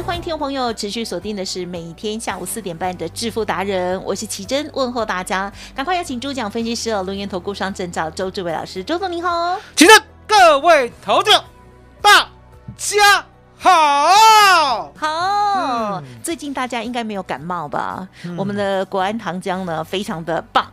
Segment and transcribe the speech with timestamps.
[0.00, 9.58] 欢迎听众朋友持续锁定的是每天下午四点半的致富达人，我是奇珍，问候大家，赶快邀请主讲分析师，龙岩投顾商证照周志伟老师，周总您好。
[9.76, 11.44] 奇珍各位投者，
[12.00, 12.28] 大
[12.76, 13.26] 家
[13.62, 14.92] 好。
[14.96, 18.08] 好，嗯最近大家应该没有感冒吧？
[18.36, 20.66] 我们的国安糖浆呢，非常的棒，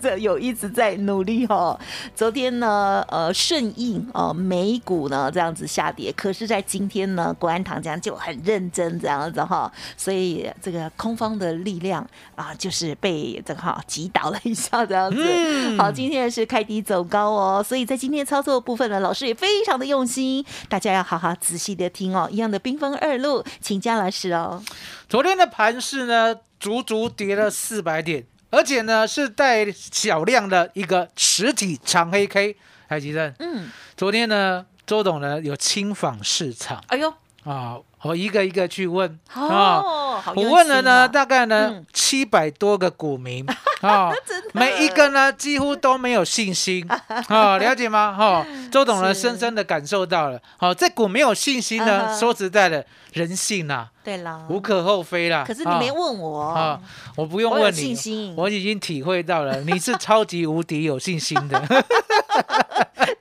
[0.00, 1.78] 这 有一直在努力哦。
[2.14, 15.22] 昨天呢，呃，顺应哦美股呢这样子下跌，可是，在今天呢，国安糖浆就很认真这样子哈，所以这个空方的力量啊，就是被这个哈击倒了一下这样子。
[15.24, 22.28] 嗯好，今天是开低走高哦，所以在今天操作的部分呢，老师也非常的用心，大家要好好仔细的听哦。
[22.30, 24.62] 一样的兵分二路，请江老师哦。
[25.08, 32.56] 昨天的盘市呢，足足跌了四百点，而且呢是带小量的一个实体长黑 K。
[32.88, 37.10] 海吉正，嗯，昨天呢，周董呢有轻访市场哎呦，
[37.42, 39.40] 啊，我一个一个去问啊。
[39.78, 41.86] 哦，我用问了呢，大概呢嗯。
[41.92, 43.44] 七百多个股民
[43.80, 44.12] 啊，
[44.52, 46.86] 每一个呢几乎都没有信心
[47.28, 48.14] 啊，了解吗？
[48.14, 52.18] 哈，周董呢深深的感受到了，好，这股没有信心嗯呢，哼。
[52.18, 52.84] 说实在的，
[53.14, 55.44] 人性呐对啦，无可厚非啦。
[55.46, 56.42] 可是你没啊问我。
[56.42, 56.78] 啊，
[57.16, 61.58] 我不用问你，我已经体会到了， 你是超级无敌有信心的，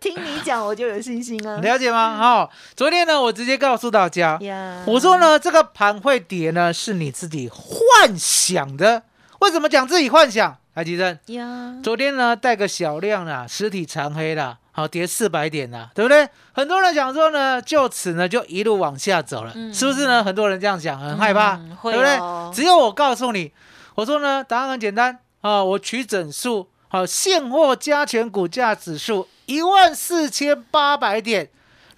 [0.01, 1.57] 听你讲我就有信心啊。
[1.61, 2.17] 了解吗？
[2.17, 4.37] 哈，昨天呢，我直接告诉大家，
[4.71, 9.03] 呀，我说呢，这个盘会跌呢，是你自己幻想的。
[9.39, 10.57] 为什么讲自己幻想？
[10.73, 16.25] 海吉生，呀，昨天呢带个小量啦，实体长黑啦，好跌四百点啦，对不对？
[16.53, 20.23] 很多人想说呢，就此呢就一路往下走了，嗯是不是呢？
[20.23, 22.15] 很多人这样想，很害怕，对不对？
[22.19, 23.51] 哦只有我告诉你，
[23.95, 31.49] 我说呢，答案很简单啊，我取整数，好，现货加权股价指数一万四千八百点，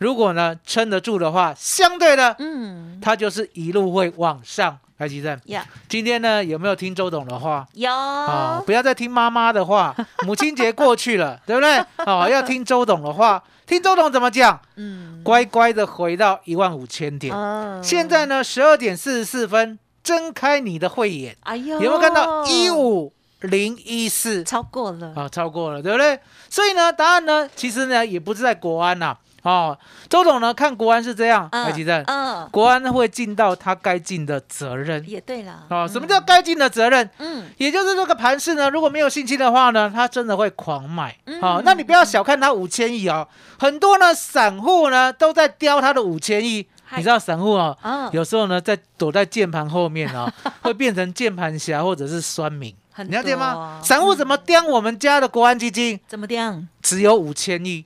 [0.03, 4.78] 如果呢撑得住的话，相对的，嗯，它就是一路会往上。
[4.96, 7.68] 台积电，呀，今天呢有没有听周董的话？
[7.74, 9.94] 有啊、不要再听妈妈的话。
[10.25, 11.78] 母亲节过去了，对不对？
[12.06, 17.35] 哦，要听周董的话，听周董怎么讲，嗯，乖乖的回到一万五千点。
[17.35, 24.41] 啊现在呢，十二点四十四分，睁开你的慧眼，哎呦，有没有看到一五零一四？
[24.44, 25.12] 超过了？
[25.18, 26.18] 啊，超过了，对不对？
[26.50, 29.78] 所以呢，答案呢，其实呢，也不是在国安呐、哦，
[30.09, 35.04] 周董呢看国安是这样，嗯台积电，嗯，国安会尽到他该尽的责任。
[35.08, 35.64] 也对啦。
[35.70, 37.09] 哦，什么叫该尽的责任？
[37.20, 37.46] 嗯？
[37.58, 41.16] 也就是这个盘势呢，如果没有信心的话呢，他真的会狂买。
[41.26, 43.28] 嗯好、那你不要小看他五千亿哦，
[43.59, 46.68] 很多呢散户呢都在雕他的五千亿。
[46.96, 53.82] 你知道散户哦，嗯，有时候呢在躲在键盘后面哦， 会变成键盘侠或者是酸民，你了解吗？
[53.84, 56.00] 散户怎么刁我们家的国安基金？
[56.08, 56.68] 怎么样？
[56.84, 57.84] 只有五千亿，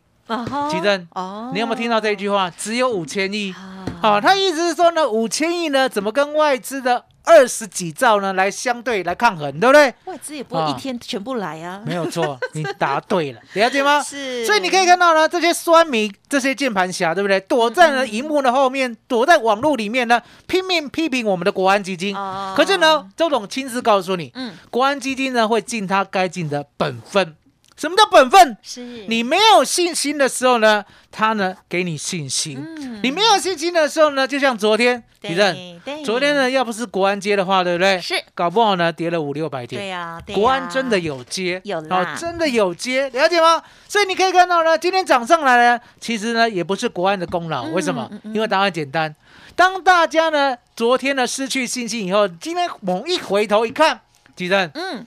[0.70, 2.50] 奇正哦，你有没有听到这一句话？
[2.58, 3.54] 只有五千亿。
[3.54, 3.86] 啊？
[4.02, 9.92] 好、他意思是说呢，五千亿呢，怎么跟外资的二十几兆呢来相对来抗衡，对不对？
[10.06, 11.82] 外资也不会一啊天全部来啊。
[11.84, 14.00] 没有错，你答对了， 了解吗？
[14.04, 17.40] 是，所以你可以看到呢，这些酸民、这些键盘侠，对不对？
[17.40, 22.16] 躲在了荧幕的后面，躲在网络里面呢，拼命批评我们的国安基金。
[22.16, 27.36] 哦可是呢，，周董亲自告诉你，嗯，国安基金呢会尽他该尽的本分。
[27.78, 28.58] 什么叫本分？
[28.64, 28.82] 是。
[29.08, 33.00] 你没有信心的时候呢，他呢给你信心；嗯。
[33.04, 36.04] 你没有信心的时候呢，就像昨天，对李正，对。
[36.04, 38.02] 昨天呢要不是国安接的话，对不对？
[38.02, 38.16] 是。
[38.34, 39.80] 搞不好呢跌了五六百点。
[39.80, 41.98] 对呀，国安真的有接，有啦。
[41.98, 43.62] 哦，真的有接，了解吗？
[43.88, 48.08] 所以你可以看到呢，今天涨上来呢，其实呢也不是国安的功劳，嗯为什么？
[48.12, 48.22] 嗯？
[48.24, 48.34] 嗯。
[48.34, 49.16] 因为答案简单，
[49.56, 54.02] 当大家呢昨天呢失去信心以后，今天猛一回头一看，
[54.36, 55.06] 几正嗯，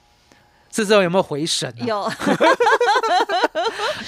[0.70, 1.84] 这时候有没有回神、啊？
[1.84, 2.10] 有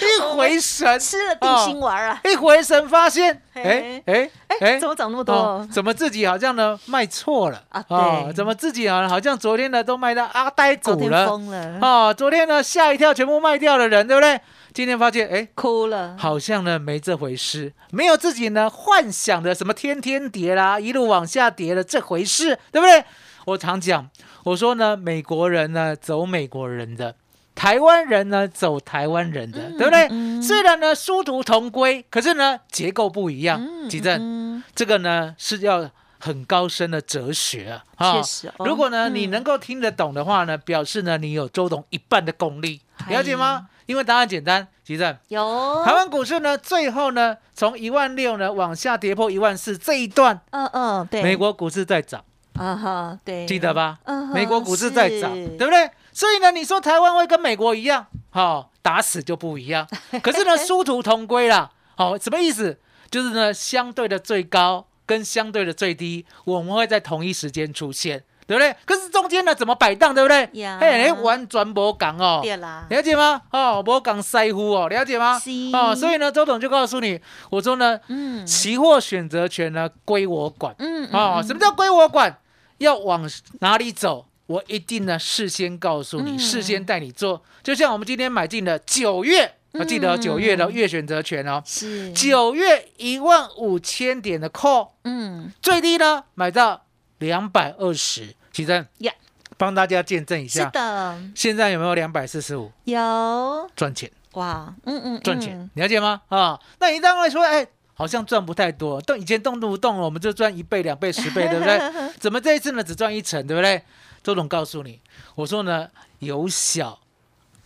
[0.00, 2.20] 一回神，吃了定心丸啊！
[2.24, 4.30] 一回神发现，哎嘿哎
[4.60, 5.34] 哎，怎么涨那么多？
[5.34, 14.40] 哦，怎么自己好像呢卖错了啊哦对怎么自己啊好像昨天呢都卖到阿呆昨天股了疯了，哦，昨天呢吓一跳，全部卖掉的人，对不对？
[14.72, 16.16] 今天发现，哎，哭了。
[16.18, 23.04] 好像呢没这回事，没有自己呢幻想的什么天天跌啦，一路往下跌的这回事，对不对？
[23.46, 24.08] 我常讲，
[24.44, 27.14] 我说呢，美国人呢走美国人的，
[27.54, 30.08] 台湾人呢走台湾人的，对不对？
[30.10, 33.60] 嗯虽然呢殊途同归，可是呢结构不一样。
[33.60, 37.84] 嗯吉正，嗯这个呢是要很高深的哲学啊。
[37.96, 43.68] 啊确实哦如果呢嗯你能够听得懂的话呢，表示呢你有周董一半的功力，哎了解吗？
[43.86, 45.16] 因为答案简单，吉正。
[45.28, 52.24] 有台湾股市呢，最后呢，从一万六呢往下跌破一万四这一段，嗯嗯，对，美国股市在涨，
[52.54, 53.98] 啊哈，对，记得吧？
[54.32, 55.90] 美国股市在涨，是对不对？
[56.12, 59.86] 所以呢，你说台湾会跟美国一样，好、打死就不一样。
[60.22, 61.70] 可是呢，殊途同归啦。
[61.94, 62.78] 好、什么意思？
[63.10, 68.74] 就是呢，相对的最高跟相对的最低，我们会在同一时间出现，对不对？
[68.86, 70.48] 可是中间呢，怎么摆荡，对不对？
[70.60, 72.40] 呀嘿，完全无讲哦。
[72.42, 73.42] 对啦，了解吗？
[73.50, 75.50] 哦，无讲腮乎哦，了解吗是？
[75.74, 77.20] 哦，所以呢，周董就告诉你，
[77.50, 80.74] 我说呢，嗯期货选择权呢归我管。
[80.78, 82.38] 嗯哦，什么叫归我管？
[82.82, 83.28] 要往
[83.60, 84.26] 哪里走？
[84.46, 86.38] 我一定呢事先告诉你，嗯。
[86.38, 87.42] 事先带你做。
[87.62, 90.20] 就像我们今天买进的九月，我记得嗯。
[90.20, 92.12] 九月的月选择权哦，是。
[92.12, 95.50] 九月一万五千点的 call，嗯。
[95.62, 96.84] 最低呢买到
[97.18, 99.12] 两百二十，奇珍呀，
[99.56, 100.60] 帮大家见证一下。
[100.60, 102.70] 是下，的，现在有没有两百四十五？
[102.84, 103.70] 有。
[103.74, 104.10] 赚钱？
[104.32, 106.20] 哇，嗯嗯，赚钱嗯，了解吗？
[106.28, 107.66] 啊，那你当然会说，哎，
[108.02, 111.78] 好像赚不太多，动以前动不动我们就赚一倍、两倍、十倍，对不对？
[112.18, 113.80] 怎么这一次呢只赚一成，对不对？
[114.24, 114.98] 周总告诉你，
[115.36, 115.86] 我说呢
[116.18, 116.98] 由小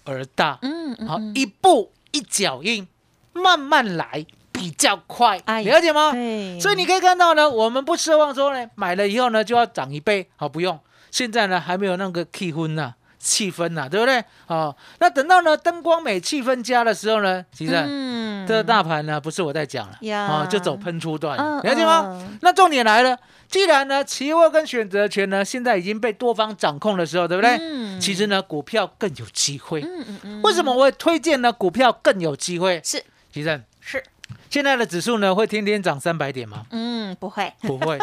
[0.05, 2.87] 而大，嗯嗯，好，嗯一步一脚印，
[3.33, 6.13] 慢慢来比较快，哎了解吗？
[6.13, 10.79] 对，所以你可以看到呢，我们不奢望说呢，买了以后呢就要涨一倍，好不用。
[11.11, 12.93] 现在呢还没有那个气氛呐、
[13.27, 14.23] 气氛呐、对不对？
[14.47, 22.05] 哦，那等到呢灯光美、气氛佳的时候呢，其实、嗯这个大盘呢不是我在讲了，呀哦，就走喷出段，嗯了解吗？
[22.23, 23.19] 嗯那重点来了，
[23.49, 27.59] 既然呢期货跟选择权呢现在已经被多方掌控的时候，对不对？
[27.61, 29.81] 嗯其实呢股票更有机会。
[29.83, 31.53] 嗯嗯嗯，为什么我会推荐呢？
[31.53, 32.81] 股票更有机会。
[32.85, 33.03] 是
[33.33, 34.03] 其实是，
[34.49, 36.65] 现在的指数呢会天天涨三百点吗？
[36.71, 37.99] 嗯，不会，不会，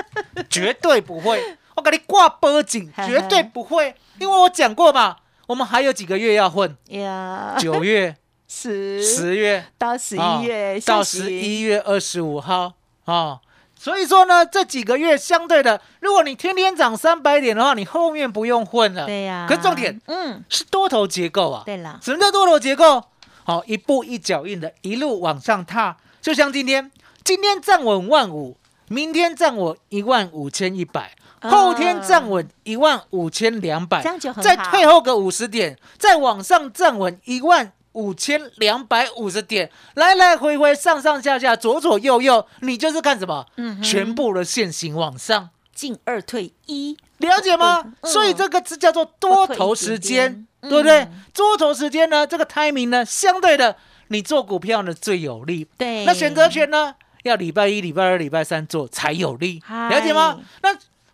[0.50, 1.42] 绝对不会。
[1.76, 5.18] 我给你挂波景，绝对不会，因为我讲过嘛，
[5.48, 8.16] 我们还有几个月要混，呀，九月、
[8.48, 9.04] 十。
[9.04, 9.66] 十月。
[9.78, 12.74] 到十啊一月到十一月二十五号
[13.06, 13.40] 啊。
[13.76, 19.06] 所以说呢，这几个月相对的，如果你天天涨三百点的话，你后面不用混了。
[19.06, 21.64] 对呀，可是重点嗯，是多头结构啊。
[21.66, 23.04] 对了，什么叫多头结构？
[23.44, 25.98] 好，一步一脚印的，一路往上踏。
[26.22, 26.90] 就像今天，
[27.26, 28.56] 今天站稳万五，
[28.88, 31.12] 明天站稳一万五千一百，啊
[31.50, 43.46] 后天站稳一万五千两百，这样就很好再退后个五十点，再往上站稳一万五千两百五十点，来来回回上上下下，左左右右，你就是看什么？
[43.58, 45.50] 嗯全部的线型往上。
[45.74, 47.82] 进二退一，了解吗？
[47.84, 51.08] 嗯所以这个字叫做多头时间，嗯对不对？
[51.34, 53.76] 多头时间呢，这个 timing 呢，相对的，
[54.10, 55.68] 你做股票呢最有利。
[55.76, 60.40] 对，那选择权呢，要礼拜一、礼拜二、礼拜三做才有利，嗨了解吗？
[60.62, 60.70] 那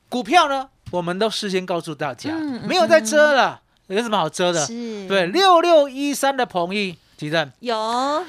[0.10, 2.32] 股票呢，我们都事先告诉大家，
[2.68, 4.66] 没有在遮了，有什么好遮的？
[4.66, 8.26] 是，对，六六一三的彭毅，吉正有，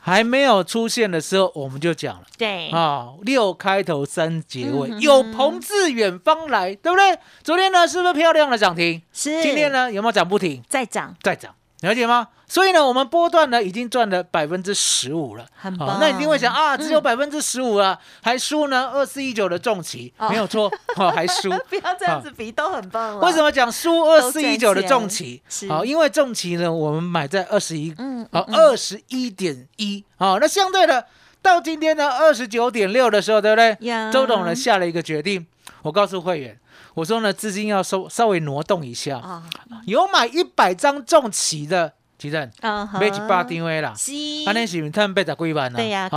[0.00, 2.22] 还没有出现的时候，我们就讲了。
[2.36, 7.18] 对，啊，六开头三结尾，嗯有朋自远方来，对不对？
[7.42, 9.00] 昨天呢，是不是漂亮的涨停？
[9.12, 10.62] 是，今天呢，有没有涨不停？
[10.68, 12.28] 再涨，再涨，了解吗？
[12.48, 15.46] 所以呢，我们波段呢已经赚了百分之十五了。
[15.54, 21.50] 很棒，好那一定会想啊，只有嗯百分之十五啊，还输呢二四一九的重旗，哦没有错， 哦，还输。
[21.68, 23.26] 不要这样子比，都很棒了。
[23.26, 25.42] 为什么讲输二四一九的重旗？
[25.48, 31.06] 是好，因为重旗呢，我们买在二十一，嗯好，二十一点一，好，那相对的，
[31.40, 33.76] 到今天呢二十九点六的时候，对不对？
[34.12, 35.44] 周董呢下了一个决定，
[35.82, 36.56] 我告诉会员，
[36.94, 39.42] 我说呢资金要稍稍微挪动一下，啊？
[39.86, 44.12] 有买一百张重旗的，其实嗯哼，买一百张的啦，是，
[44.46, 45.78] 安尼是不是他们被咋几万呢？
[45.78, 46.10] 对呀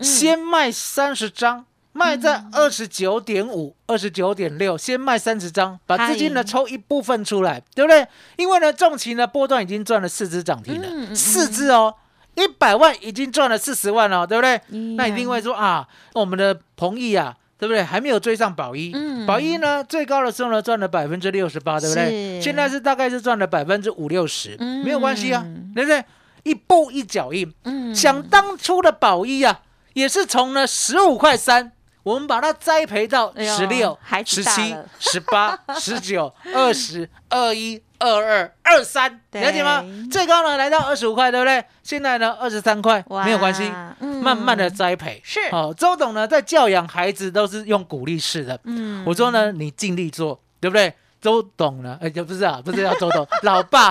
[0.00, 1.64] 先卖三十张。
[1.96, 8.04] 卖在二十九点五、二十九点六，先卖三十张，把资金呢抽一部分出来，对不对？
[8.34, 11.94] 因为呢，重旗呢波段已经赚了四只涨停了，嗯嗯四只哦，
[12.34, 14.60] 一百万已经赚了四十万哦，对不对？
[14.70, 17.82] 嗯那一定会说啊，我们的彭毅啊，对不对？
[17.82, 19.26] 还没有追上宝一，嗯。
[19.26, 22.36] 宝一呢最高的时候呢赚了百分之六十八，对不对？
[22.38, 22.42] 是。
[22.42, 24.84] 现在是大概是赚了百分之五六十，嗯。
[24.84, 25.44] 没有关系啊，
[25.74, 26.04] 对不对？
[26.42, 27.94] 一步一脚印，嗯。
[27.94, 29.60] 想当初的宝一啊，
[29.94, 39.84] 也是从呢十五块三，我们把它栽培到十六、十七、十八、十九、二十、二一、二二、二三，对了解吗？
[40.10, 41.64] 最高呢来到二十五块，对不对？
[41.82, 43.70] 现在呢二十三块，没有关系，
[44.00, 45.20] 嗯慢慢的栽培。
[45.24, 48.58] 是哦，周董呢在教养孩子都是用鼓励式的。
[48.64, 50.92] 嗯我说呢，你尽力做，对不对？
[51.20, 53.90] 周董呢，哎，不是啊，不是叫周董， 老爸，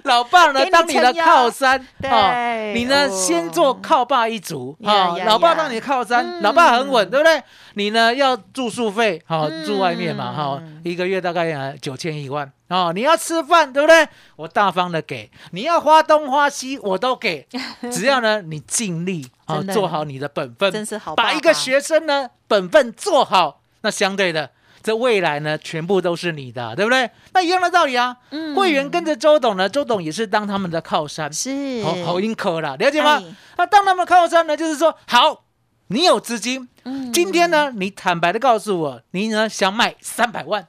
[0.04, 2.10] 老爸呢当你的靠山对。
[2.10, 3.08] 哦，你呢哦。
[3.10, 6.42] 先做靠爸一族啊，老爸呀当你的靠山，嗯。
[6.42, 7.42] 老爸很稳，对不对？
[7.74, 9.64] 你呢要住宿费，好嗯。
[9.64, 14.06] 住外面嘛，哈，一个月大概呃九千一万哦，你要吃饭，对不对？
[14.36, 17.46] 我大方的给，你要花东花西我都给，
[17.92, 21.30] 只要呢你尽力啊做好你的本分，真是好爸爸。
[21.30, 24.50] 把一个学生呢本分做好，那相对的，
[24.82, 27.10] 这未来呢全部都是你的，对不对？
[27.32, 28.16] 那一样的道理啊。
[28.30, 33.34] 嗯会员跟着周董呢，周董也是当他们的靠山，是好好音可了，了解吗哎？
[33.58, 35.44] 那当他们的靠山呢，就是说，好，
[35.88, 40.66] 你有资金，嗯今天呢，你坦白的告诉我，你呢想买三百万，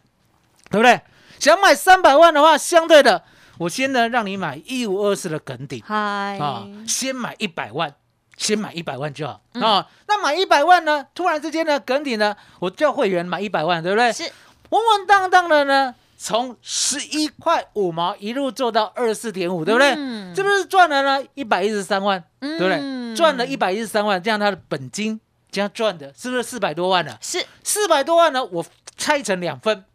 [0.69, 1.01] 对不对？
[1.39, 3.23] 想买三百万的话，相对的，
[3.57, 5.81] 我先呢让你买一五二四的梗顶。
[5.85, 7.95] 嗨啊，先买一百万，
[8.41, 9.87] 先买一百万就好嗯啊。
[10.07, 14.11] 那买一百万呢，突然之间呢，梗底呢，我叫会员买一百万，对不对？
[14.11, 14.23] 是
[14.69, 19.93] 稳稳当当的呢，从十一块五毛一路做到二十四点五，对不对？
[19.95, 23.15] 嗯这不是赚了呢一百一十三万，对对不对？
[23.15, 25.19] 赚了一百一十三万，这样他的本金
[25.51, 27.17] 这样赚的，是不是四百多万了？
[27.21, 28.65] 是四百多万呢，我
[28.97, 29.85] 拆成两份，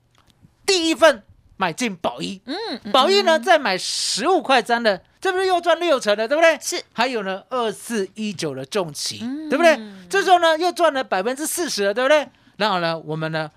[0.65, 1.23] 第一份
[1.57, 6.59] 买进宝一，嗯宝一呢再买十五块三的，这不是又赚六成了，对不对？
[6.61, 9.79] 是还有呢二四一九的重旗，嗯对不对？
[10.09, 12.29] 这时候呢又赚了百分之四十了，对不对？
[12.57, 13.51] 然后呢我们呢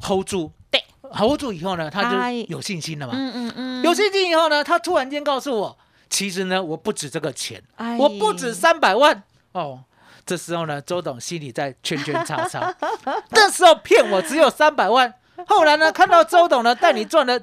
[0.00, 3.14] hold 住，对，hold 住以后呢他哎就有信心了嘛。
[3.16, 5.78] 嗯嗯嗯有信心以后呢，他突然间告诉我，
[6.08, 9.84] 其实呢我不止这个钱，哎我不止三百万哦。
[10.26, 12.72] 这时候呢，周董心里在圈圈叉叉。
[13.30, 15.12] 那时候骗我只有三百万，
[15.48, 17.40] 后来呢，看到周董呢带你赚了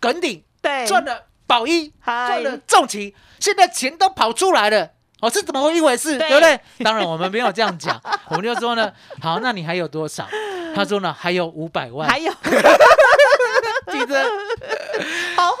[0.00, 4.90] 耿鼎，对赚了宝一，赚了重旗，现在钱都跑出来了。
[5.20, 6.60] 哦，是怎么一回事，对对不对？
[6.84, 8.00] 当然我们没有这样讲，
[8.30, 10.26] 我们就说呢，好，那你还有多少？
[10.74, 12.08] 他说呢，还有五百万。
[12.08, 12.32] 还有
[13.92, 14.24] 记得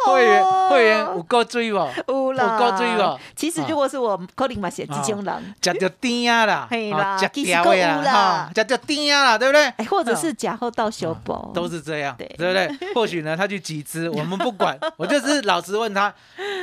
[0.06, 3.18] 会员哦会员有够追哦，有啦有够追哦。
[3.36, 9.64] 其实如果是我，可能嘛写这种人，食着甜啊啦， 嘿啦其实条的还有啦哈，食着甜啊啦，对不对？
[9.76, 12.94] 哎，或者是假后到修补，都是这样，对对不对？
[12.94, 16.12] 或许呢，他去集资，我们不管， 我就是老实问他，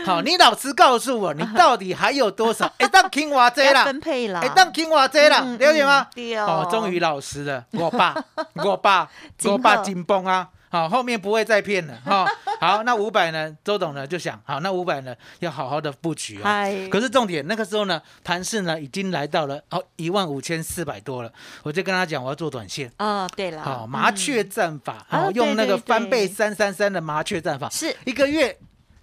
[0.06, 2.72] 好，你老实告诉我，你到底还有多少？
[2.80, 6.08] 哎，当听我这啦，要分配啦，哎，当听我这啦，嗯了解吗
[6.48, 8.16] 哦，终于老实了，我爸，
[8.64, 9.10] 我爸，
[9.46, 10.48] 我爸好紧绷啊。
[10.72, 12.28] 好，后面不会再骗了哈。
[12.62, 13.56] 好，那五百呢？
[13.64, 16.44] 周董呢就想，好，那五百呢要好好的布局啊。
[16.44, 21.32] 嗨，可是重点，那个时候呢，盘势呢已经来到了哦一万五千四百多了，
[21.64, 22.92] 我就跟他讲我要做短线。
[22.98, 28.58] 哦，对了，好，麻雀战法，啊好，用那个翻倍三三三的麻雀战法，是一个月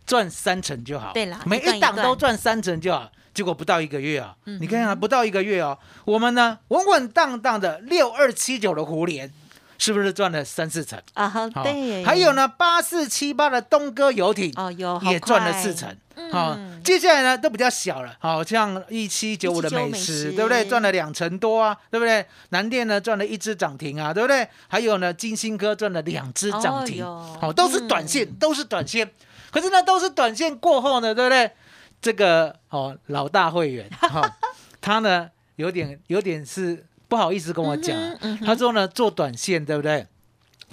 [0.04, 1.12] 赚三成就好。
[1.14, 3.10] 对啦每一档都赚三成就好。
[3.32, 9.30] 结果不到一个月啊，嗯你看看不到一个月哦，我们呢稳稳当当的六二七九的胡联，
[9.78, 11.00] 是不是赚了三四成？
[11.14, 15.88] 啊哈，对，还有，呢八四七八的东哥游艇，哦，有也赚了四成。
[16.32, 20.64] 好、嗯接下来呢都比较小了，好像一七九五的美食，美食对不对？
[20.64, 22.24] 赚了两成多啊，对不对？
[22.50, 24.48] 南电呢赚了一只涨停啊，对不对？
[24.68, 29.10] 还有呢金星科赚了两只涨停，哦好、都是短线，都是短线。
[29.50, 31.50] 可是呢，都是短线过后呢，对不对？
[32.00, 34.36] 这个哦，老大会员哈、
[34.80, 40.06] 他呢有点有点是不好意思跟我讲啊、嗯嗯他说呢做短线，对不对？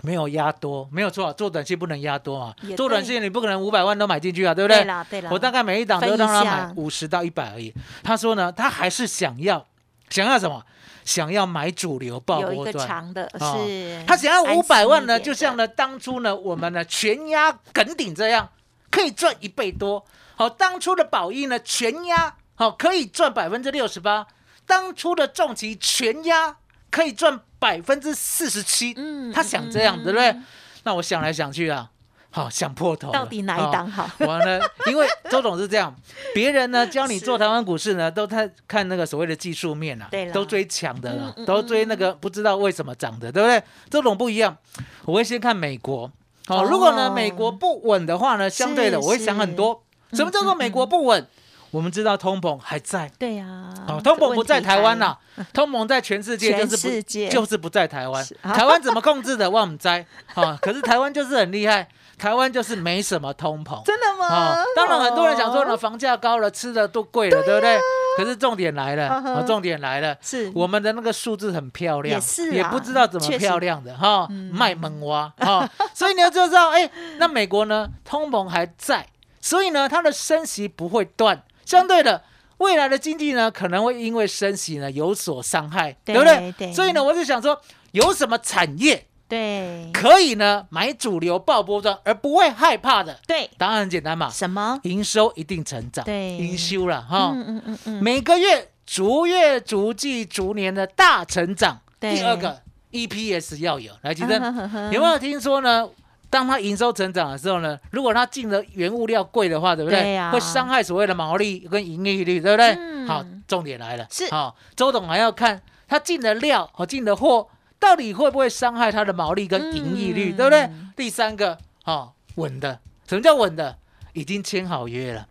[0.01, 2.53] 没有压多，没有错、啊，做短线不能压多啊。
[2.75, 4.77] 做短对线你不可能五百万都买进去啊，对不对？
[4.79, 7.73] 对啦对啦，我大概每一档都让他下买五十到一百而已。
[8.03, 9.65] 他说呢，他还是想要
[10.09, 10.63] 想要什么？
[11.05, 12.87] 想要买主流爆有一个波段。
[12.87, 18.49] 长的哦是，他想要五百心万呢，就像呢当初呢我们呢全压梗顶这样，
[18.89, 20.03] 可以赚一倍多。
[20.35, 24.25] 好，当初的宝一呢全压，好可以赚百分之六十八。
[24.65, 26.55] 当初的重疾全压
[26.89, 28.93] 可以赚百分之四十七。
[28.97, 30.35] 嗯他想这样，对不对？
[30.83, 31.89] 那我想来想去啊，
[32.29, 33.11] 好想破头。
[33.11, 34.09] 到底哪一档好？
[34.27, 35.95] 完了，因为周总是这样，
[36.33, 43.63] 别人呢 教你做台湾股市呢，都太看那个所谓的技术面啊对，啦都追强的了都追那个不知道为什么涨的，对不对？
[43.89, 44.57] 周总不一样，
[45.05, 46.11] 我会先看美国。
[46.45, 49.83] 好，哦如果呢美国不稳的话呢，相对的我会想很多。
[50.11, 51.25] 什么叫做美国不稳？
[51.73, 53.11] 我们知道通膨还在。
[53.17, 53.45] 对呀，
[53.87, 58.23] 哦，通膨不在台湾呐呐、， 通膨在全世界全就是不世界就是不在台湾。
[58.41, 59.49] 啊台湾怎么控制的？
[59.49, 61.87] 我们在啊，可是台湾就是很厉害，
[62.17, 63.83] 台湾就是没什么通膨。
[63.83, 64.27] 真的吗？
[64.27, 67.79] 啊，当然很多人想说呢，哦，房价高了，吃的都贵了，对不对？
[68.15, 76.87] 可是重点来了，重点来了，是我们的那个数字很漂亮，也是啊也不知道怎么漂亮的哈，嗯卖萌蛙哈，所以你要就知道，哎，
[77.17, 79.07] 那美国呢，通膨还在，
[79.41, 82.23] 所以呢，它的升息不会断，相对的。
[82.59, 86.53] 未来的经济呢，可能会因为升息呢有所伤害，对不对？
[86.57, 87.59] 对所以呢，我就想说，
[87.91, 93.19] 有什么产业对可以呢买主流爆波段而不会害怕的？
[93.27, 94.79] 对，答案很简单嘛，什么？
[94.83, 101.81] 营收一定成长，对营收了哈，嗯嗯嗯嗯，每个月逐月、逐季、逐年的大成长。
[101.99, 105.89] 对第二个 EPS 要有，来，吉珍，嗯 有没有听说呢？
[106.33, 110.19] 当它营收成长的时候呢，如果它进的原物料贵的话，对不对？
[110.31, 112.73] 会伤害所谓的毛利跟盈利率，对不对？
[112.73, 117.47] 嗯好，重点来了，是好，周董还要看他进的料和进的货
[117.77, 120.69] 到底会不会伤害他的毛利跟盈利率，嗯对不对？
[120.95, 123.77] 第三个，好，稳的，什么叫稳的？
[124.13, 125.27] 已经签好约了，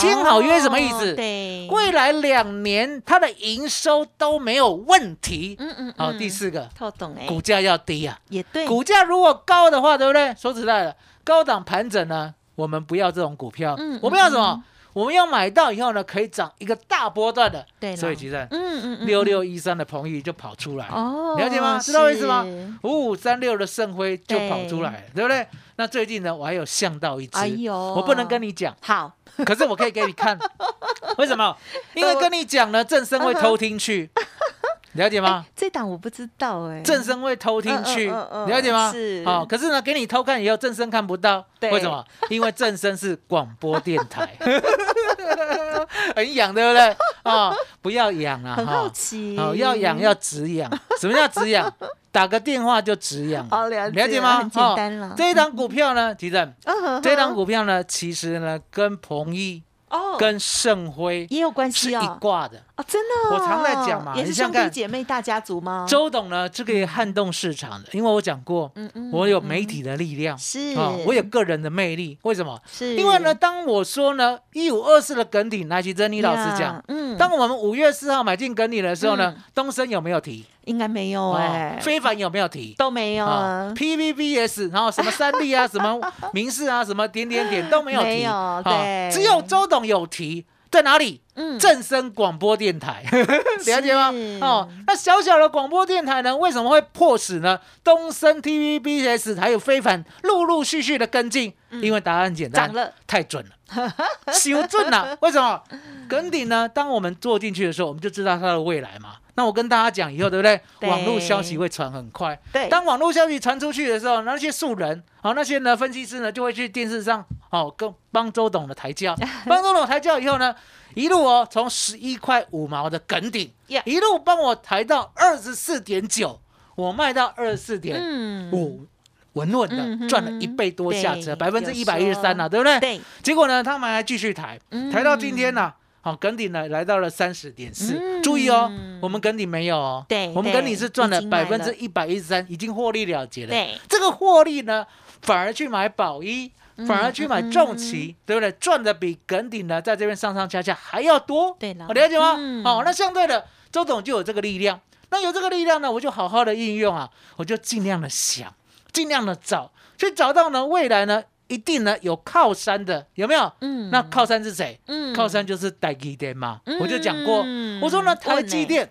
[0.00, 1.12] 签好约什么意思？
[1.12, 5.56] 哦对，未来两年它的营收都没有问题。
[5.58, 8.18] 嗯嗯，好，嗯第四个，透懂哎，股价要低啊。
[8.28, 10.34] 也对，股价如果高的话，对不对？
[10.34, 13.74] 说实在的，高档盘整呢，我们不要这种股票。
[13.78, 14.64] 嗯我们要什嗯么？
[14.92, 17.66] 我们要买到以后呢，可以涨一个大波段的。
[17.78, 22.46] 对所以其实嗯嗯嗯，六六一三的彭宇就跑出来，哦，了解吗知道我意思吗？
[22.82, 25.46] 五五三六的盛辉就跑出来了，对不对？
[25.76, 29.12] 那最近呢，我还有象到一只，哎呦，我不能跟你讲，好，
[29.44, 30.38] 可是我可以给你看，
[31.18, 31.56] 为什么？
[31.94, 34.10] 因为跟你讲呢，正生会偷听去，
[34.94, 35.44] 了解吗？
[35.54, 38.90] 这档我不知道哎，正生会偷听去，嗯嗯嗯嗯了解吗？
[38.92, 42.02] 是好、可是呢，给你偷看以后，正生看不到，对为什么？
[42.30, 44.34] 因为正生是广播电台，
[46.16, 46.96] 很痒，对不对？
[47.24, 47.52] 啊、
[47.82, 50.70] 不要痒啊，很好奇，好、要痒要止痒。
[51.00, 51.70] 什么叫止痒？
[52.16, 54.38] 打个电话就止痒，哦，了了解吗？
[54.38, 55.14] 很简单了哦。
[55.14, 62.58] 这一档股票呢，其实嗯这一档股票呢，其实呢，跟鹏毅、哦，跟盛辉也有关是一哦，挂的。
[62.76, 65.86] 哦，真的哦，我常在讲嘛也是兄弟你姐妹大家族吗？
[65.88, 72.18] 周董呢，这个也撼动市场的，因为我讲过，嗯嗯我有媒体的力量，是啊，我有个人的魅力。
[72.22, 72.60] 为什么？
[72.70, 80.44] 是因为呢，当我说呢，一五二四的梗顶，来，其珍妮老师讲呀，嗯，当我们五月四号买进梗顶的时候呢嗯，东升有没有提？
[80.64, 82.74] 应该没有哎哦，非凡有没有提？
[82.76, 85.98] 都没有啊啊，，PVBS，然后什么三立啊，什么
[86.34, 91.20] 明视啊，什么点点点都没有提，没有啊对只有周董有提，在哪里？
[91.38, 93.04] 嗯正声广播电台，
[93.66, 94.10] 了解吗？
[94.40, 97.60] 哦，那小小的广播电台呢，为什么会迫使呢？
[97.84, 101.52] 东升 TVBS 还有非凡陆陆续续的跟进，
[101.82, 102.72] 因为答案简单，
[103.06, 103.92] 太准了，
[104.32, 105.16] 修准了。
[105.20, 105.62] 为什么？
[106.08, 106.66] 耿鼎呢？
[106.68, 109.16] 当我们做进去的时候，我们就知道它的未来嘛。
[109.36, 110.60] 那我跟大家讲以后，对不对？
[110.80, 110.90] 对。
[110.90, 112.38] 网络消息会传很快。
[112.52, 119.14] 对，当网络消息传出去的时候，那些素人，好、那些呢分析师呢，就会去电视上，哦，跟帮周董的抬轿，
[119.46, 120.54] 帮周董抬轿以后呢，
[120.94, 123.52] 一路哦，从十一块五毛的梗顶
[123.84, 126.40] 一路帮我抬到二十四点九，
[126.74, 128.86] 我卖到二十四点嗯，五，
[129.34, 132.80] 稳稳的赚了一倍多下车，百分之一百一十三说了，对不对？
[132.80, 134.90] 对，结果呢，他们还继续抬，嗯。
[134.90, 135.70] 抬到今天呢、
[136.06, 138.70] 好，梗顶呢来到了三十点四，嗯注意哦，
[139.02, 143.48] 我们梗顶没有哦，对我们梗顶是赚了百分之一百一十三，已经获利了结了。
[143.48, 144.86] 对，这个获利呢，
[145.22, 148.52] 反而去买宝一，嗯反而去买重旗，对不对？
[148.52, 151.56] 赚的比梗顶呢在这边上上下下还要多。
[151.58, 152.36] 对了我了解吗？
[152.38, 154.80] 嗯哦，那相对的，周董就有这个力量。
[155.10, 158.54] 那有这个力量呢，我就好好的应用啊，我就尽量的想，
[158.92, 163.52] 尽量的找，去找到呢未来呢一定呢有靠山的，有没有？
[163.60, 164.78] 嗯那靠山是谁？
[164.86, 167.44] 嗯靠山就是台积电嘛，嗯我就讲过，
[167.80, 168.90] 我说呢，台积电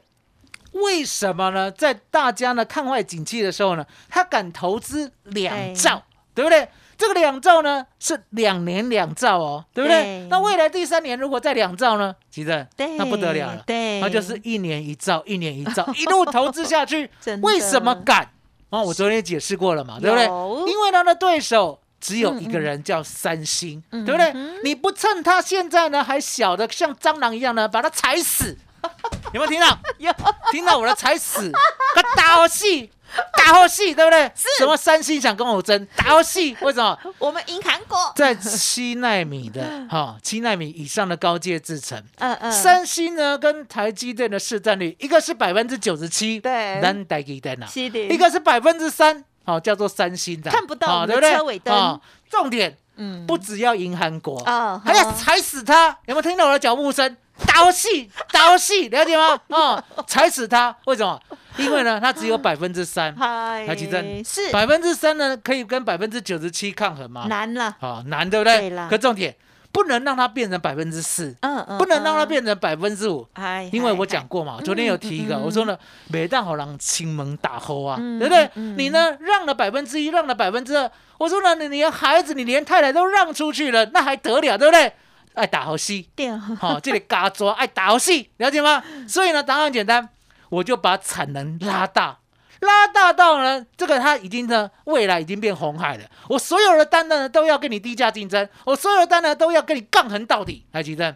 [0.71, 1.71] 为什么呢？
[1.71, 6.67] 在大家呢看坏景气的时候呢，他敢投资两兆，对不对？
[6.97, 10.01] 这个两兆呢是两年两兆哦，对不对？
[10.01, 17.09] 对那未来第三年如果再两兆呢，其实对，那不得了了，对，那就是一年一兆，一年一兆，一路投资下去
[17.43, 18.29] 为什么敢？
[18.69, 20.25] 哦，我昨天也解释过了嘛，对不对？
[20.71, 24.31] 因为他的对手只有一个人叫三星，嗯对不对？
[24.35, 28.55] 嗯你不趁他现在呢还小的像蟑螂一样呢，把他踩死，
[29.33, 29.77] 有没有听到？
[29.97, 30.11] 有。
[30.51, 31.51] 听到我的踩死，
[31.95, 32.89] 他打好戏，
[33.35, 34.31] 打好戏，对不对？
[34.57, 36.97] 什么三星想跟我争，打好戏，为什么？
[37.17, 51.35] 我们赢韩国，在七纳米的哈七纳米以上的高阶制程，嗯嗯，三星呢跟台积电的市占率，一个是百分之九十七，对咱台积电啊，是的，一个是百分之三，好叫做三星的，看不到对不对？
[51.35, 55.89] 车尾灯好重点嗯不只要赢韩国哦还要踩死他。
[56.05, 57.15] 有没有听到我的脚步声？
[57.53, 59.37] 刀戏，刀戏，了解吗？
[59.49, 61.19] 哦，踩死他，为什么？
[61.57, 67.25] 因为呢，它只有百分之三，嗨，台积电是百分之三呢，可以跟百分之九十七抗衡吗？
[67.27, 68.57] 难了，啊，难，对不对？
[68.61, 69.35] 对啦可重点
[69.75, 73.27] 不能让它变成百分之四，嗯嗯，不能让它嗯，变成百分之五。
[73.33, 78.49] 哎，因为我嗨讲，过嘛，昨天有提一个，我说呢，每当好让亲门打后啊，嗯对不对？
[78.55, 84.93] 嗯你呢让了百分之一，让了百分之二，我说呢，你连孩子，你连太太都让出去了，那还得了，对不对？
[85.33, 88.81] 爱打好戏，对，好、这里嘎抓爱打好戏，了解吗？
[89.05, 90.07] 所以呢，答案很简单，
[90.47, 92.19] 我就把产能拉大，
[92.65, 96.03] 拉大到呢，这个它已经呢，未来已经变红海了。
[96.27, 100.65] 我所有的单呢都要跟你低价竞争，我所有的单呢都要跟你杠横到底。
[100.73, 101.15] 台积电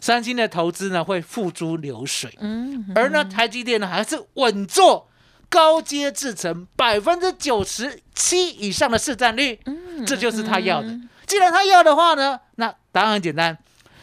[0.00, 5.08] 三星的投资呢会付诸流水，嗯，而呢台积电呢还是稳坐
[5.48, 10.88] 高阶制程百分之九十七以上的市占率，嗯这就是他要的。
[11.24, 13.56] 既然他要的话呢，那答案很简单，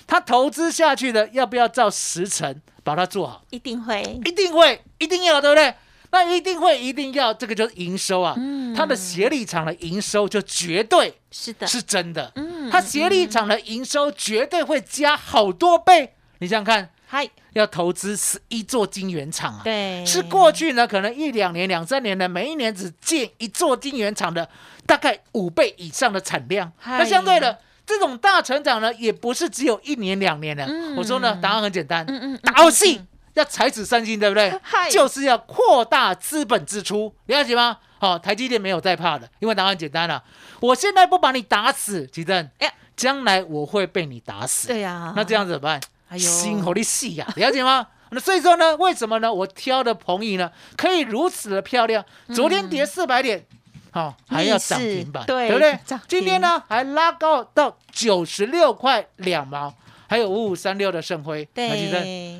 [0.08, 3.44] 他投资下去的要不要照十成把它做好？
[3.50, 5.76] 一定会，一定会，一定要，对不对？
[6.12, 8.34] 那一定会，一定要，这个就是营收啊。
[8.38, 8.74] 嗯。
[8.76, 16.13] 它的协力厂的营收就绝对是的，是真的，嗯它协力厂的营收绝对会加好多倍。
[16.38, 24.48] 你想想看，嗨，要投资十一座晶圆厂啊，对，是过去呢可能一两年、两三年呢，每一年只建一座晶圆厂的
[24.86, 26.72] 大概五倍以上的产量。
[26.86, 30.63] 那相对的，这种大成长呢，也不是只有一年两年的。
[30.65, 30.95] 嗯。
[30.95, 33.02] 我说呢，答案很简单，嗯嗯嗯打游戏
[33.39, 34.54] 要才子三星，对不对？
[34.91, 37.78] 就是要扩大资本支出，了解吗？
[37.97, 40.23] 好、台积电没有在怕的，因为答案简单了、
[40.62, 44.67] 我现在不把你打死，吉正哎，将来我会被你打死。
[44.67, 45.82] 对呀，那这样怎么办？
[46.10, 47.88] 哎呦心好力细呀，了解吗？
[48.12, 49.32] 那所以说呢，为什么呢？
[49.32, 52.04] 我挑的鹏益呢，可以如此的漂亮。
[52.34, 53.45] 昨天跌四百点，
[53.91, 55.78] 好、还要涨停板，对对不对？
[56.08, 59.71] 今天呢，还拉高到九十六块两毛，
[60.08, 62.39] 还有五五三六的盛辉，对，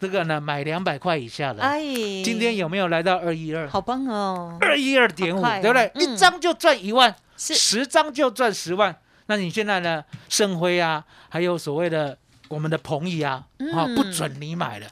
[0.00, 1.80] 这个呢，买两百块以下的，哎，
[2.24, 3.68] 今天有没有来到二一二？
[3.68, 5.90] 好棒哦，二一二点五对不对？
[5.94, 8.96] 嗯一张就赚一万，十张就赚十万。
[9.26, 10.02] 那你现在呢？
[10.28, 12.16] 盛辉啊，还有所谓的
[12.48, 14.86] 我们的鹏益啊，啊，嗯不准你买了。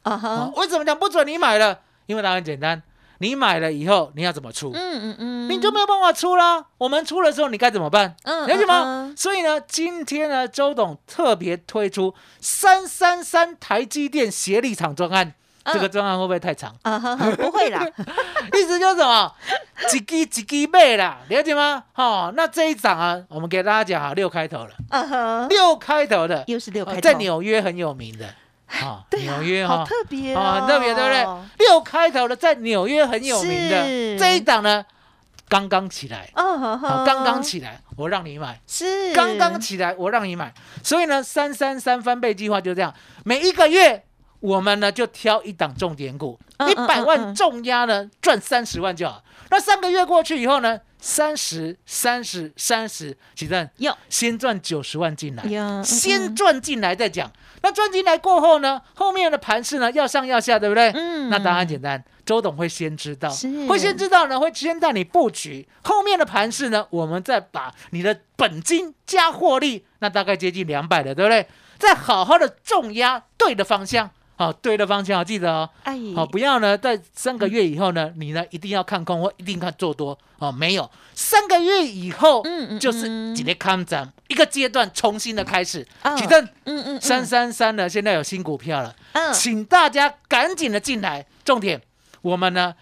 [0.57, 1.81] 为什么讲不准你买了？
[2.07, 2.81] 因为答案很简单，
[3.19, 4.71] 你买了以后你要怎么出？
[4.75, 6.65] 嗯嗯嗯，你就没有办法出啦。
[6.79, 8.17] 我们出的时候你该怎么办？
[8.25, 9.13] 嗯了解吗？
[9.17, 15.29] 所以呢，今天呢，周董特别推出三三三台积电协力厂专案。
[15.29, 15.35] 嗯
[15.71, 16.75] 这个专案会不会太长？
[16.81, 17.87] 啊哈，不会啦，
[18.57, 19.31] 意思就是什么？
[19.91, 21.85] 几几几几倍啦，了解吗？
[21.95, 28.25] 哦，那这一档啊，我们给大家讲啊，六开头了，啊哈，六开头的，又是六开头，呃在纽约很有名的
[28.85, 31.67] 啊，纽约哈，好特别啊，哦，很特别，对不对？
[31.67, 34.19] 六开头的在纽约很有名的是。
[34.19, 34.85] 这一档呢，
[35.49, 39.13] 刚刚起来，哦，好好，刚刚起来，我让你买，是。
[39.15, 40.53] 刚刚起来，我让你买。
[40.83, 42.93] 所以呢，三三三翻倍计划就这样，
[43.25, 44.05] 每一个月
[44.41, 49.23] 我们呢就挑一档重点股，嗯一百万重压呢赚三十万就好。
[49.51, 57.31] 那三个月过去以后呢，三十、三十、三十，几阵要先赚九十万进来，先赚进来再讲。
[57.63, 60.93] 那赚进来过后呢，后面的盘势呢要上要下，对不对？
[60.95, 65.67] 嗯那答案简单，周董会先知道是，会先知道呢，会先带你布局。
[65.83, 71.49] 后面的盘势呢，我们再把你的本金加获利，那大概接近两百了，对不对？
[71.79, 75.69] 再好好的重压对的方向，好、对的方向，记得哦。
[75.83, 80.17] 哎，好、不要呢，在三个月以后呢，你呢一定要看空或一定看做多。
[80.39, 83.35] 哦，没有，三个月以后，嗯嗯就是嗯。
[83.35, 85.85] 几个看涨一个阶段重新的开始。
[86.03, 89.35] 啊启正嗯嗯三三三呢，现在有新股票了，嗯。
[89.35, 91.27] 请大家赶紧的进来。
[91.45, 91.83] 重点，
[92.23, 92.73] 我们呢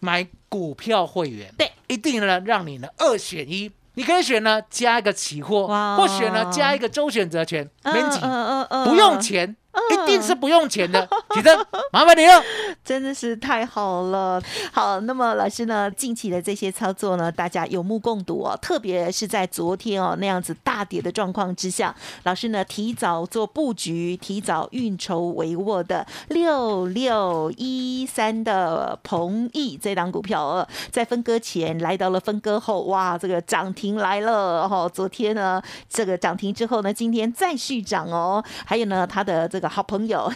[0.00, 3.70] 买股票会员，对，一定呢让你呢二选一。
[3.94, 8.88] 你可以选呢加一个期货，或选呢加一个周选择权，免紧，嗯嗯。
[8.88, 9.54] 不用钱，
[9.90, 11.08] 一定是不用钱的。
[11.34, 12.42] 启正，麻烦你了。
[12.84, 14.42] 真的是太好了。
[14.72, 18.58] 好，那么老师呢，近期的这些操作呢，大家有目共睹哦。
[18.60, 34.90] 特别是在昨天哦那样子大跌的状况之下，老师呢提早做布局，提早运筹帷幄的六六一三的鹏益这档股票哦，在分割前来到了分割后，哇，这个涨停来了哦。
[34.92, 38.42] 昨天呢，这个涨停之后呢，今天再续涨哦。
[38.64, 40.32] 还有呢，它的这个好朋友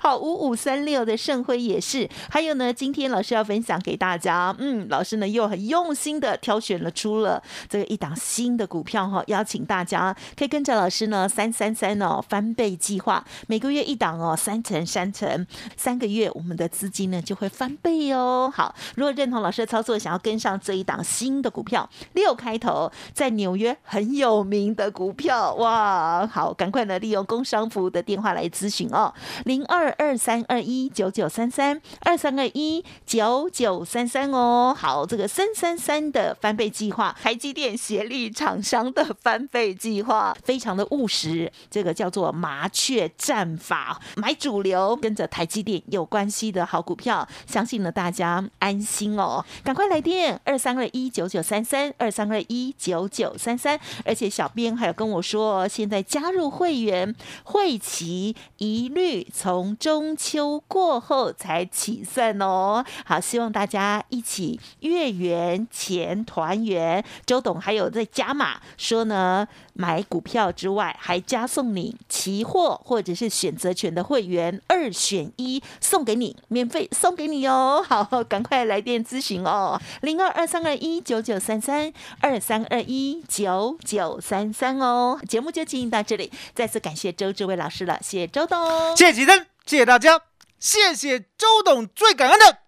[0.00, 2.08] 好，五五三六的盛辉也是。
[2.30, 15.46] 还有呢，今天老师要分享给大家，嗯，老师呢又很用心的挑选了出了这个一档新的股票哈，邀请大家可以跟着老师呢三三三哦翻倍计划，每个月一档哦，三成三成，
[15.76, 18.52] 三个月我们的资金呢就会翻倍哦。
[18.54, 29.12] 好，如果认同老师的操作，想要跟上这一档新的股票，六开头，在纽约很有名的股票哇，好，赶快呢利用工商服务的电话来咨询哦，
[29.44, 34.74] 零二二三二一九九三三二三二一九九三三哦。
[34.76, 57.14] 好，这个三三三的翻倍计划，台积电协力厂商的翻倍计划，非常的务实，这个叫做麻雀战法，买主流，跟着台积电有关系的好股票，相信呢大家安心哦，赶快来电二三二一九九三三二三二一九九三三，而且小编还有跟我说，现在加入会员
[57.44, 58.17] 会期
[58.58, 62.84] 一律从中秋过后才起算哦。
[63.04, 67.04] 好，希望大家一起月圆钱团圆。
[67.24, 77.84] 周董还有在加码说呢，买股票之外还加送你期货或者是选择权的会员二选一送给你，免费送给你哦。
[77.86, 85.18] 好，赶快来电咨询哦，零二二三二一九九三三二三二一九九三三哦。
[85.28, 90.22] 节目就进行到这里，再次感谢周志伟老师了，谢周董，谢谢吉登，谢谢大家，
[90.58, 92.60] 谢谢周董，最感恩的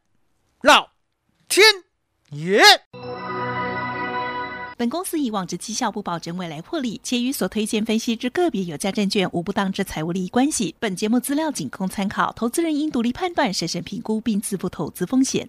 [0.60, 0.90] 老
[1.48, 1.64] 天
[2.28, 2.60] 爷。
[4.76, 10.74] 本公司以往之绩效不保证未来获利，且与所推荐分析之个别有价证券无不当之财务利益关系。
[10.78, 15.48] 本节目资料仅供参考，投资人应独立判断、审慎评估并自负投资风险。